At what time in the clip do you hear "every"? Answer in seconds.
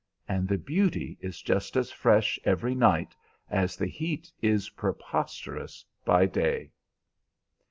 2.43-2.73